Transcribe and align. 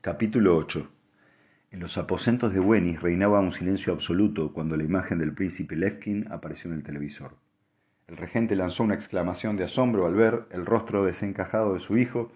Capítulo 0.00 0.56
8 0.56 0.88
En 1.72 1.80
los 1.80 1.98
aposentos 1.98 2.54
de 2.54 2.60
Wenis 2.60 3.02
reinaba 3.02 3.40
un 3.40 3.50
silencio 3.50 3.92
absoluto 3.92 4.52
cuando 4.52 4.76
la 4.76 4.84
imagen 4.84 5.18
del 5.18 5.34
príncipe 5.34 5.74
Levkin 5.74 6.30
apareció 6.30 6.70
en 6.70 6.76
el 6.76 6.84
televisor. 6.84 7.34
El 8.06 8.16
regente 8.16 8.54
lanzó 8.54 8.84
una 8.84 8.94
exclamación 8.94 9.56
de 9.56 9.64
asombro 9.64 10.06
al 10.06 10.14
ver 10.14 10.46
el 10.52 10.66
rostro 10.66 11.04
desencajado 11.04 11.74
de 11.74 11.80
su 11.80 11.98
hijo 11.98 12.30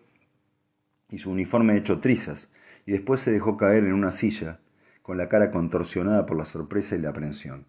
y 1.09 1.19
su 1.19 1.30
uniforme 1.30 1.77
hecho 1.77 2.01
trizas, 2.01 2.53
y 2.85 2.90
después 2.90 3.21
se 3.21 3.30
dejó 3.30 3.56
caer 3.56 3.85
en 3.85 3.92
una 3.92 4.10
silla, 4.10 4.58
con 5.01 5.17
la 5.17 5.29
cara 5.29 5.53
contorsionada 5.53 6.26
por 6.26 6.37
la 6.37 6.47
sorpresa 6.47 6.97
y 6.97 6.99
la 6.99 7.10
aprensión. 7.10 7.67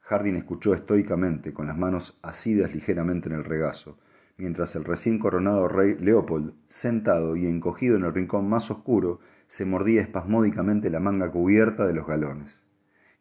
Harding 0.00 0.36
escuchó 0.36 0.72
estoicamente, 0.72 1.52
con 1.52 1.66
las 1.66 1.76
manos 1.76 2.18
asidas 2.22 2.74
ligeramente 2.74 3.28
en 3.28 3.34
el 3.34 3.44
regazo, 3.44 3.98
mientras 4.42 4.74
el 4.74 4.82
recién 4.84 5.20
coronado 5.20 5.68
rey 5.68 5.94
Leopold, 6.00 6.54
sentado 6.66 7.36
y 7.36 7.46
encogido 7.46 7.96
en 7.96 8.02
el 8.02 8.12
rincón 8.12 8.48
más 8.48 8.72
oscuro, 8.72 9.20
se 9.46 9.64
mordía 9.64 10.02
espasmódicamente 10.02 10.90
la 10.90 10.98
manga 10.98 11.30
cubierta 11.30 11.86
de 11.86 11.94
los 11.94 12.08
galones. 12.08 12.58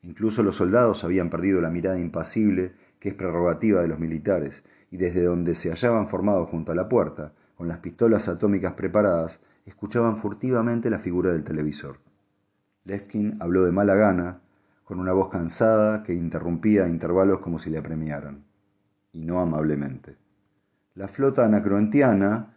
Incluso 0.02 0.42
los 0.42 0.56
soldados 0.56 1.04
habían 1.04 1.30
perdido 1.30 1.62
la 1.62 1.70
mirada 1.70 2.00
impasible 2.00 2.74
que 3.00 3.10
es 3.10 3.14
prerrogativa 3.16 3.84
de 3.84 3.88
los 3.88 4.00
militares, 4.00 4.64
y 4.90 4.98
desde 4.98 5.24
donde 5.24 5.54
se 5.54 5.70
hallaban 5.70 6.10
formados 6.10 6.50
junto 6.50 6.72
a 6.72 6.76
la 6.76 6.90
puerta, 6.90 7.34
con 7.56 7.68
las 7.68 7.78
pistolas 7.78 8.28
atómicas 8.28 8.74
preparadas, 8.74 9.42
escuchaban 9.68 10.18
furtivamente 10.18 10.90
la 10.90 10.98
figura 10.98 11.32
del 11.32 11.44
televisor. 11.44 12.00
Levkin 12.84 13.38
habló 13.40 13.64
de 13.64 13.72
mala 13.72 13.94
gana, 13.94 14.42
con 14.84 15.00
una 15.00 15.14
voz 15.14 15.30
cansada 15.30 16.02
que 16.02 16.16
interrumpía 16.16 16.86
a 16.86 16.90
intervalos 16.90 17.42
como 17.42 17.60
si 17.60 17.70
le 17.70 17.78
apremiaran, 17.78 18.44
y 19.14 19.24
no 19.24 19.40
amablemente. 19.40 20.21
La 20.96 21.08
flota 21.08 21.46
anacroentiana, 21.46 22.54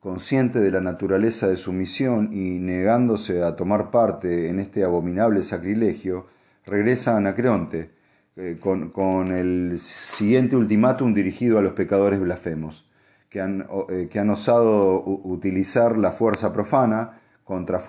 consciente 0.00 0.58
de 0.58 0.72
la 0.72 0.80
naturaleza 0.80 1.46
de 1.46 1.56
su 1.56 1.72
misión 1.72 2.32
y 2.32 2.58
negándose 2.58 3.44
a 3.44 3.54
tomar 3.54 3.92
parte 3.92 4.48
en 4.48 4.58
este 4.58 4.82
abominable 4.82 5.44
sacrilegio, 5.44 6.26
regresa 6.64 7.14
a 7.14 7.18
Anacreonte 7.18 7.92
eh, 8.34 8.58
con, 8.60 9.30
el 9.30 9.78
siguiente 9.78 10.56
ultimátum 10.56 11.14
dirigido 11.14 11.58
a 11.58 11.62
los 11.62 11.74
pecadores 11.74 12.18
blasfemos, 12.18 12.90
que 13.30 13.40
han, 13.40 13.68
eh, 13.88 14.08
que 14.10 14.18
han 14.18 14.30
osado 14.30 15.04
utilizar 15.04 15.96
la 15.96 16.10
fuerza 16.10 16.52
profana 16.52 17.20
contra, 17.44 17.80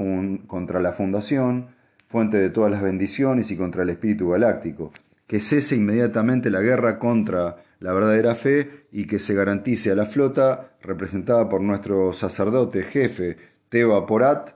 contra 0.45 0.79
la 0.79 0.91
fundación, 0.91 1.69
fuente 2.07 2.37
de 2.37 2.51
todas 2.51 2.69
las 2.69 2.83
bendiciones, 2.83 3.49
y 3.49 3.57
contra 3.57 3.81
el 3.81 3.89
espíritu 3.89 4.29
galáctico. 4.29 4.91
Que 5.25 5.39
cese 5.39 5.75
inmediatamente 5.75 6.51
la 6.51 6.61
guerra 6.61 6.99
contra 6.99 7.57
la 7.79 7.93
verdadera 7.93 8.35
fe 8.35 8.87
y 8.91 9.05
que 9.05 9.19
se 9.19 9.33
garantice 9.33 9.91
a 9.91 9.95
la 9.95 10.05
flota, 10.05 10.77
representada 10.81 11.47
por 11.49 11.61
nuestro 11.61 12.13
sacerdote 12.13 12.83
jefe 12.83 13.37
Teo 13.69 14.05
Porat, 14.05 14.51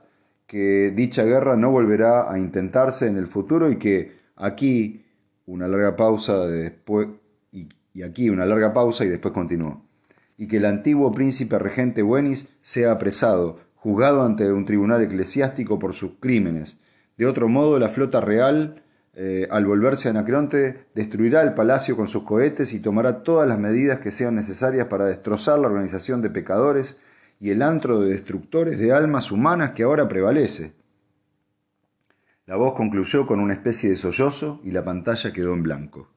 que 0.46 0.92
dicha 0.94 1.24
guerra 1.24 1.56
no 1.56 1.70
volverá 1.70 2.30
a 2.30 2.38
intentarse 2.38 3.06
en 3.06 3.16
el 3.16 3.26
futuro 3.26 3.70
y 3.70 3.78
que 3.78 4.12
aquí 4.36 5.04
una 5.46 5.68
larga 5.68 5.96
pausa 5.96 6.46
después 6.46 7.08
y, 7.50 7.68
y 7.94 8.02
aquí 8.02 8.30
una 8.30 8.46
larga 8.46 8.72
pausa 8.72 9.04
y 9.04 9.08
después 9.08 9.32
continuó. 9.32 9.84
Y 10.36 10.48
que 10.48 10.56
el 10.56 10.64
antiguo 10.64 11.12
príncipe 11.12 11.58
regente 11.58 12.02
Wenis 12.02 12.48
sea 12.62 12.92
apresado, 12.92 13.60
juzgado 13.74 14.24
ante 14.24 14.52
un 14.52 14.64
tribunal 14.64 15.02
eclesiástico 15.02 15.78
por 15.78 15.94
sus 15.94 16.12
crímenes. 16.18 16.78
De 17.16 17.26
otro 17.26 17.48
modo, 17.48 17.78
la 17.78 17.88
flota 17.88 18.20
real 18.20 18.82
eh, 19.14 19.46
al 19.50 19.66
volverse 19.66 20.08
a 20.08 20.12
Anacreonte, 20.12 20.86
destruirá 20.94 21.42
el 21.42 21.52
palacio 21.52 21.96
con 21.96 22.08
sus 22.08 22.22
cohetes 22.22 22.72
y 22.72 22.80
tomará 22.80 23.22
todas 23.22 23.46
las 23.46 23.58
medidas 23.58 24.00
que 24.00 24.10
sean 24.10 24.34
necesarias 24.34 24.86
para 24.86 25.04
destrozar 25.04 25.58
la 25.58 25.68
organización 25.68 26.22
de 26.22 26.30
pecadores 26.30 26.96
y 27.38 27.50
el 27.50 27.60
antro 27.60 28.00
de 28.00 28.10
destructores 28.10 28.78
de 28.78 28.92
almas 28.92 29.30
humanas 29.30 29.72
que 29.72 29.82
ahora 29.82 30.08
prevalece. 30.08 30.74
La 32.46 32.56
voz 32.56 32.72
concluyó 32.72 33.26
con 33.26 33.40
una 33.40 33.52
especie 33.52 33.90
de 33.90 33.96
sollozo 33.96 34.60
y 34.64 34.70
la 34.70 34.84
pantalla 34.84 35.32
quedó 35.32 35.52
en 35.52 35.62
blanco. 35.62 36.08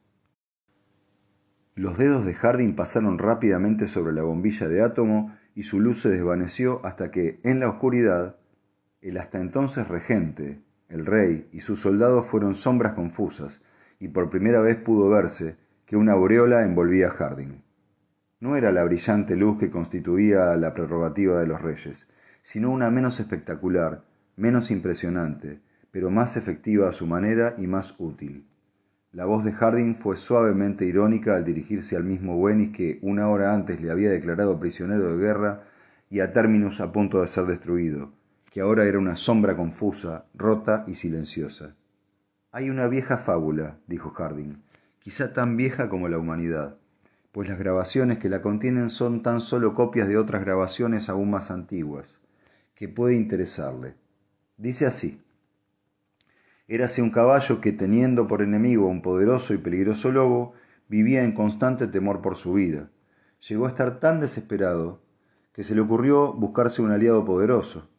Los 1.75 1.97
dedos 1.97 2.25
de 2.25 2.33
Harding 2.33 2.75
pasaron 2.75 3.17
rápidamente 3.19 3.89
sobre 3.89 4.13
la 4.13 4.21
bombilla 4.21 4.69
de 4.69 4.81
átomo 4.81 5.35
y 5.53 5.63
su 5.63 5.81
luz 5.81 6.01
se 6.01 6.09
desvaneció 6.09 6.79
hasta 6.85 7.11
que, 7.11 7.39
en 7.43 7.59
la 7.59 7.69
oscuridad, 7.69 8.37
el 9.01 9.17
hasta 9.17 9.39
entonces 9.39 9.87
regente, 9.87 10.64
el 10.95 11.05
rey 11.05 11.49
y 11.51 11.59
sus 11.59 11.81
soldados 11.81 12.25
fueron 12.25 12.55
sombras 12.55 12.93
confusas, 12.93 13.61
y 13.99 14.07
por 14.07 14.29
primera 14.29 14.61
vez 14.61 14.77
pudo 14.77 15.09
verse 15.09 15.57
que 15.85 15.97
una 15.97 16.13
aureola 16.13 16.65
envolvía 16.65 17.07
a 17.07 17.11
Harding. 17.11 17.61
No 18.39 18.55
era 18.55 18.71
la 18.71 18.85
brillante 18.85 19.35
luz 19.35 19.59
que 19.59 19.69
constituía 19.69 20.55
la 20.55 20.73
prerrogativa 20.73 21.37
de 21.37 21.47
los 21.47 21.61
reyes, 21.61 22.07
sino 22.41 22.71
una 22.71 22.91
menos 22.91 23.19
espectacular, 23.19 24.05
menos 24.37 24.71
impresionante, 24.71 25.59
pero 25.91 26.09
más 26.11 26.37
efectiva 26.37 26.87
a 26.87 26.93
su 26.93 27.07
manera 27.07 27.55
y 27.57 27.67
más 27.67 27.95
útil. 27.97 28.47
La 29.11 29.25
voz 29.25 29.43
de 29.43 29.51
Harding 29.51 29.95
fue 29.95 30.15
suavemente 30.15 30.85
irónica 30.85 31.35
al 31.35 31.43
dirigirse 31.43 31.97
al 31.97 32.05
mismo 32.05 32.37
Wenis 32.37 32.71
que 32.71 32.99
una 33.01 33.27
hora 33.27 33.53
antes 33.53 33.81
le 33.81 33.91
había 33.91 34.11
declarado 34.11 34.61
prisionero 34.61 35.11
de 35.11 35.21
guerra 35.21 35.63
y 36.09 36.21
a 36.21 36.31
Terminus 36.31 36.79
a 36.79 36.93
punto 36.93 37.21
de 37.21 37.27
ser 37.27 37.47
destruido, 37.47 38.13
que 38.55 38.61
ahora 38.61 38.85
era 38.85 38.97
una 38.97 39.17
sombra 39.17 39.57
confusa, 39.57 40.27
rota 40.33 40.85
y 40.87 40.95
silenciosa. 40.95 41.75
Hay 42.53 42.69
una 42.69 42.87
vieja 42.87 43.17
fábula, 43.17 43.79
dijo 43.85 44.11
Harding, 44.11 44.63
quizá 44.99 45.33
tan 45.33 45.57
vieja 45.57 45.89
como 45.89 46.07
la 46.07 46.19
humanidad, 46.19 46.77
pues 47.33 47.49
las 47.49 47.59
grabaciones 47.59 48.17
que 48.17 48.29
la 48.29 48.41
contienen 48.41 48.89
son 48.89 49.23
tan 49.23 49.41
solo 49.41 49.75
copias 49.75 50.07
de 50.07 50.17
otras 50.17 50.45
grabaciones 50.45 51.09
aún 51.09 51.31
más 51.31 51.51
antiguas, 51.51 52.21
que 52.75 52.87
puede 52.87 53.17
interesarle. 53.17 53.95
Dice 54.55 54.85
así. 54.85 55.21
Érase 56.69 57.01
un 57.01 57.11
caballo 57.11 57.59
que, 57.59 57.73
teniendo 57.73 58.25
por 58.25 58.41
enemigo 58.41 58.87
a 58.87 58.91
un 58.91 59.01
poderoso 59.01 59.53
y 59.53 59.57
peligroso 59.57 60.13
lobo, 60.13 60.53
vivía 60.87 61.25
en 61.25 61.33
constante 61.33 61.87
temor 61.87 62.21
por 62.21 62.37
su 62.37 62.53
vida. 62.53 62.89
Llegó 63.49 63.65
a 63.65 63.69
estar 63.71 63.99
tan 63.99 64.21
desesperado 64.21 65.01
que 65.51 65.65
se 65.65 65.75
le 65.75 65.81
ocurrió 65.81 66.31
buscarse 66.31 66.81
un 66.81 66.91
aliado 66.91 67.25
poderoso. 67.25 67.89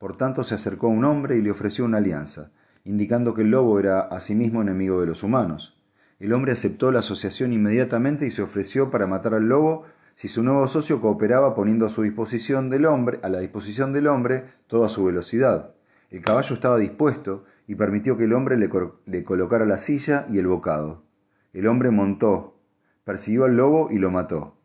Por 0.00 0.16
tanto 0.16 0.44
se 0.44 0.54
acercó 0.54 0.86
a 0.86 0.90
un 0.90 1.04
hombre 1.04 1.36
y 1.36 1.42
le 1.42 1.50
ofreció 1.50 1.84
una 1.84 1.98
alianza, 1.98 2.52
indicando 2.84 3.34
que 3.34 3.42
el 3.42 3.50
lobo 3.50 3.78
era 3.78 4.00
asimismo 4.00 4.62
enemigo 4.62 4.98
de 4.98 5.06
los 5.06 5.22
humanos. 5.22 5.78
El 6.18 6.32
hombre 6.32 6.52
aceptó 6.52 6.90
la 6.90 7.00
asociación 7.00 7.52
inmediatamente 7.52 8.26
y 8.26 8.30
se 8.30 8.40
ofreció 8.40 8.88
para 8.88 9.06
matar 9.06 9.34
al 9.34 9.46
lobo 9.46 9.84
si 10.14 10.26
su 10.26 10.42
nuevo 10.42 10.66
socio 10.68 11.02
cooperaba 11.02 11.54
poniendo 11.54 11.84
a 11.84 11.90
su 11.90 12.00
disposición 12.00 12.70
del 12.70 12.86
hombre, 12.86 13.20
a 13.22 13.28
la 13.28 13.40
disposición 13.40 13.92
del 13.92 14.06
hombre, 14.06 14.44
toda 14.68 14.88
su 14.88 15.04
velocidad. 15.04 15.74
El 16.08 16.22
caballo 16.22 16.54
estaba 16.54 16.78
dispuesto 16.78 17.44
y 17.66 17.74
permitió 17.74 18.16
que 18.16 18.24
el 18.24 18.32
hombre 18.32 18.56
le, 18.56 18.70
le 19.04 19.22
colocara 19.22 19.66
la 19.66 19.76
silla 19.76 20.24
y 20.30 20.38
el 20.38 20.46
bocado. 20.46 21.02
El 21.52 21.66
hombre 21.66 21.90
montó, 21.90 22.58
persiguió 23.04 23.44
al 23.44 23.54
lobo 23.54 23.90
y 23.90 23.98
lo 23.98 24.10
mató. 24.10 24.56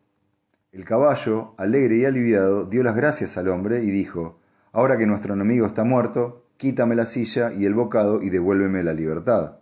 El 0.72 0.86
caballo, 0.86 1.52
alegre 1.58 1.98
y 1.98 2.04
aliviado, 2.06 2.64
dio 2.64 2.82
las 2.82 2.96
gracias 2.96 3.36
al 3.36 3.48
hombre 3.48 3.84
y 3.84 3.90
dijo 3.90 4.40
Ahora 4.76 4.98
que 4.98 5.06
nuestro 5.06 5.32
enemigo 5.32 5.64
está 5.64 5.84
muerto, 5.84 6.50
quítame 6.58 6.96
la 6.96 7.06
silla 7.06 7.50
y 7.50 7.64
el 7.64 7.72
bocado 7.72 8.20
y 8.20 8.28
devuélveme 8.28 8.82
la 8.82 8.92
libertad. 8.92 9.60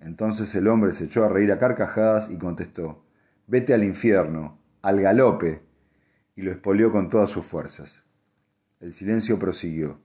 Entonces 0.00 0.52
el 0.56 0.66
hombre 0.66 0.92
se 0.92 1.04
echó 1.04 1.24
a 1.24 1.28
reír 1.28 1.52
a 1.52 1.60
carcajadas 1.60 2.28
y 2.28 2.36
contestó, 2.36 3.04
Vete 3.46 3.74
al 3.74 3.84
infierno, 3.84 4.58
al 4.82 5.00
galope, 5.00 5.62
y 6.34 6.42
lo 6.42 6.50
espolió 6.50 6.90
con 6.90 7.08
todas 7.10 7.30
sus 7.30 7.46
fuerzas. 7.46 8.02
El 8.80 8.92
silencio 8.92 9.38
prosiguió. 9.38 10.00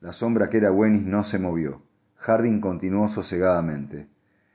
La 0.00 0.14
sombra 0.14 0.48
que 0.48 0.56
era 0.56 0.72
Wenis 0.72 1.02
no 1.02 1.22
se 1.22 1.38
movió. 1.38 1.82
Harding 2.14 2.62
continuó 2.62 3.06
sosegadamente. 3.06 4.08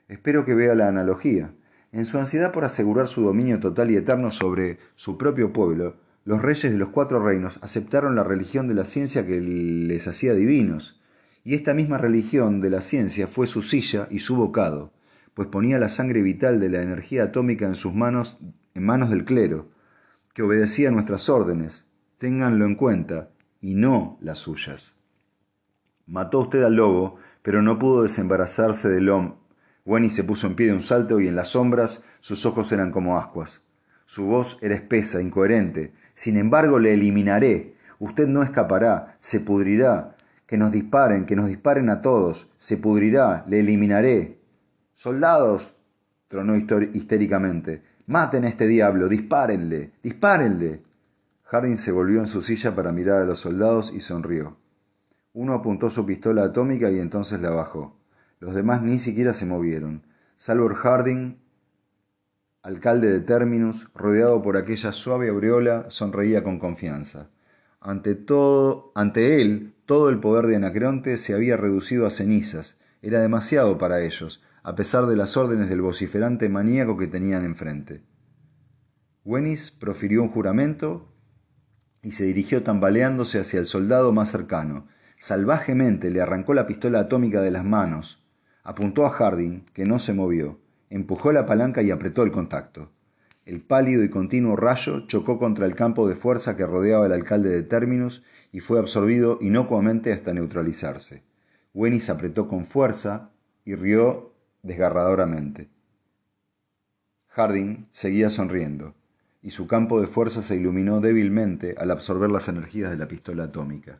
Espero 0.07 0.43
que 0.43 0.55
vea 0.55 0.73
la 0.73 0.87
analogía. 0.87 1.53
En 1.91 2.07
su 2.07 2.17
ansiedad 2.17 2.51
por 2.51 2.65
asegurar 2.65 3.07
su 3.07 3.21
dominio 3.21 3.59
total 3.59 3.91
y 3.91 3.95
eterno 3.95 4.31
sobre 4.31 4.79
su 4.95 5.19
propio 5.19 5.53
pueblo, 5.53 5.97
los 6.25 6.41
reyes 6.41 6.71
de 6.71 6.77
los 6.77 6.89
cuatro 6.89 7.23
reinos 7.23 7.59
aceptaron 7.61 8.15
la 8.15 8.23
religión 8.23 8.67
de 8.67 8.73
la 8.73 8.83
ciencia 8.83 9.25
que 9.25 9.39
les 9.39 10.07
hacía 10.07 10.33
divinos, 10.33 10.99
y 11.43 11.53
esta 11.53 11.75
misma 11.75 11.99
religión 11.99 12.59
de 12.59 12.71
la 12.71 12.81
ciencia 12.81 13.27
fue 13.27 13.45
su 13.45 13.61
silla 13.61 14.07
y 14.09 14.19
su 14.19 14.35
bocado, 14.35 14.91
pues 15.35 15.47
ponía 15.47 15.77
la 15.77 15.87
sangre 15.87 16.23
vital 16.23 16.59
de 16.59 16.69
la 16.69 16.81
energía 16.81 17.25
atómica 17.25 17.67
en 17.67 17.75
sus 17.75 17.93
manos, 17.93 18.39
en 18.73 18.83
manos 18.83 19.11
del 19.11 19.23
clero, 19.23 19.69
que 20.33 20.41
obedecía 20.41 20.89
nuestras 20.89 21.29
órdenes, 21.29 21.85
ténganlo 22.17 22.65
en 22.65 22.75
cuenta, 22.75 23.29
y 23.61 23.75
no 23.75 24.17
las 24.19 24.39
suyas. 24.39 24.95
Mató 26.07 26.41
usted 26.41 26.63
al 26.63 26.75
lobo, 26.75 27.17
pero 27.43 27.61
no 27.61 27.77
pudo 27.77 28.01
desembarazarse 28.01 28.89
del 28.89 29.09
hombre. 29.09 29.37
Wenny 29.85 30.09
se 30.09 30.23
puso 30.23 30.47
en 30.47 30.55
pie 30.55 30.67
de 30.67 30.73
un 30.73 30.81
salto 30.81 31.19
y 31.19 31.27
en 31.27 31.35
las 31.35 31.49
sombras 31.49 32.03
sus 32.19 32.47
ojos 32.47 32.71
eran 32.71 32.91
como 32.91 33.19
ascuas. 33.19 33.63
Su 34.05 34.25
voz 34.25 34.57
era 34.61 34.75
espesa, 34.75 35.21
incoherente, 35.21 35.93
sin 36.15 36.37
embargo, 36.37 36.79
le 36.79 36.93
eliminaré. 36.93 37.75
Usted 37.99 38.27
no 38.27 38.41
escapará, 38.41 39.17
se 39.19 39.41
pudrirá. 39.41 40.15
Que 40.47 40.57
nos 40.57 40.71
disparen, 40.71 41.25
que 41.25 41.35
nos 41.35 41.47
disparen 41.47 41.89
a 41.89 42.01
todos. 42.01 42.49
Se 42.57 42.77
pudrirá, 42.77 43.43
le 43.47 43.59
eliminaré. 43.59 44.39
Soldados, 44.93 45.75
tronó 46.27 46.55
histéricamente. 46.55 47.83
Maten 48.07 48.45
a 48.45 48.47
este 48.47 48.67
diablo, 48.67 49.07
dispárenle, 49.07 49.91
dispárenle. 50.01 50.83
Harding 51.43 51.77
se 51.77 51.91
volvió 51.91 52.19
en 52.19 52.27
su 52.27 52.41
silla 52.41 52.73
para 52.73 52.91
mirar 52.91 53.21
a 53.21 53.25
los 53.25 53.39
soldados 53.39 53.91
y 53.93 54.01
sonrió. 54.01 54.57
Uno 55.33 55.53
apuntó 55.53 55.89
su 55.89 56.05
pistola 56.05 56.43
atómica 56.43 56.89
y 56.91 56.99
entonces 56.99 57.41
la 57.41 57.49
bajó. 57.49 57.99
Los 58.39 58.53
demás 58.53 58.81
ni 58.81 58.99
siquiera 58.99 59.33
se 59.33 59.45
movieron. 59.45 60.03
Salvor 60.37 60.75
Harding, 60.75 61.37
alcalde 62.65 63.11
de 63.11 63.19
Terminus, 63.19 63.87
rodeado 63.93 64.41
por 64.41 64.57
aquella 64.57 64.91
suave 64.91 65.29
aureola, 65.29 65.85
sonreía 65.89 66.43
con 66.43 66.57
confianza. 66.57 67.29
Ante, 67.79 68.15
todo, 68.15 68.91
ante 68.95 69.39
él, 69.39 69.75
todo 69.85 70.09
el 70.09 70.19
poder 70.19 70.47
de 70.47 70.55
Anacreonte 70.55 71.19
se 71.19 71.35
había 71.35 71.57
reducido 71.57 72.07
a 72.07 72.09
cenizas. 72.09 72.79
Era 73.03 73.21
demasiado 73.21 73.77
para 73.77 74.01
ellos, 74.01 74.41
a 74.63 74.73
pesar 74.73 75.05
de 75.05 75.15
las 75.15 75.37
órdenes 75.37 75.69
del 75.69 75.83
vociferante 75.83 76.49
maníaco 76.49 76.97
que 76.97 77.05
tenían 77.05 77.45
enfrente. 77.45 78.01
Wenis 79.23 79.69
profirió 79.69 80.23
un 80.23 80.29
juramento 80.29 81.13
y 82.01 82.13
se 82.13 82.23
dirigió 82.23 82.63
tambaleándose 82.63 83.39
hacia 83.39 83.59
el 83.59 83.67
soldado 83.67 84.11
más 84.11 84.31
cercano. 84.31 84.87
Salvajemente 85.19 86.09
le 86.09 86.19
arrancó 86.19 86.55
la 86.55 86.65
pistola 86.65 87.01
atómica 87.01 87.43
de 87.43 87.51
las 87.51 87.63
manos, 87.63 88.25
apuntó 88.63 89.05
a 89.05 89.11
Harding, 89.11 89.65
que 89.71 89.85
no 89.85 89.99
se 89.99 90.13
movió, 90.13 90.64
empujó 90.95 91.33
la 91.33 91.45
palanca 91.45 91.81
y 91.81 91.91
apretó 91.91 92.23
el 92.23 92.31
contacto. 92.31 92.89
El 93.43 93.61
pálido 93.61 94.01
y 94.05 94.09
continuo 94.09 94.55
rayo 94.55 95.05
chocó 95.07 95.37
contra 95.37 95.65
el 95.65 95.75
campo 95.75 96.07
de 96.07 96.15
fuerza 96.15 96.55
que 96.55 96.65
rodeaba 96.65 97.05
al 97.05 97.11
alcalde 97.11 97.49
de 97.49 97.63
Terminus 97.63 98.23
y 98.53 98.61
fue 98.61 98.79
absorbido 98.79 99.37
inocuamente 99.41 100.13
hasta 100.13 100.33
neutralizarse. 100.33 101.23
Wenis 101.73 102.09
apretó 102.09 102.47
con 102.47 102.63
fuerza 102.63 103.31
y 103.65 103.75
rió 103.75 104.33
desgarradoramente. 104.63 105.69
Harding 107.27 107.89
seguía 107.91 108.29
sonriendo, 108.29 108.95
y 109.41 109.49
su 109.49 109.67
campo 109.67 109.99
de 109.99 110.07
fuerza 110.07 110.41
se 110.41 110.55
iluminó 110.55 111.01
débilmente 111.01 111.75
al 111.77 111.91
absorber 111.91 112.31
las 112.31 112.47
energías 112.47 112.89
de 112.89 112.97
la 112.97 113.09
pistola 113.09 113.43
atómica. 113.43 113.99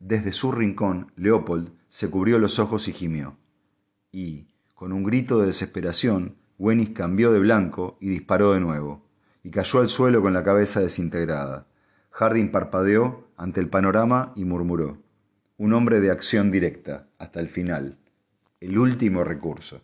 Desde 0.00 0.32
su 0.32 0.50
rincón, 0.50 1.12
Leopold 1.14 1.70
se 1.90 2.10
cubrió 2.10 2.40
los 2.40 2.58
ojos 2.58 2.88
y 2.88 2.92
gimió. 2.92 3.38
Y, 4.10 4.48
con 4.74 4.92
un 4.92 5.04
grito 5.04 5.40
de 5.40 5.46
desesperación, 5.46 6.36
Wenis 6.58 6.90
cambió 6.90 7.32
de 7.32 7.38
blanco 7.38 7.96
y 8.00 8.08
disparó 8.08 8.52
de 8.52 8.60
nuevo, 8.60 9.02
y 9.42 9.50
cayó 9.50 9.80
al 9.80 9.88
suelo 9.88 10.22
con 10.22 10.32
la 10.32 10.44
cabeza 10.44 10.80
desintegrada. 10.80 11.66
Harding 12.10 12.50
parpadeó 12.50 13.28
ante 13.36 13.60
el 13.60 13.68
panorama 13.68 14.32
y 14.36 14.44
murmuró: 14.44 14.98
Un 15.56 15.72
hombre 15.72 16.00
de 16.00 16.10
acción 16.10 16.50
directa, 16.50 17.08
hasta 17.18 17.40
el 17.40 17.48
final. 17.48 17.98
El 18.60 18.78
último 18.78 19.24
recurso. 19.24 19.80